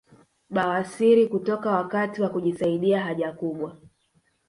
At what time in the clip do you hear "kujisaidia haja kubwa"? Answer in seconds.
2.29-3.77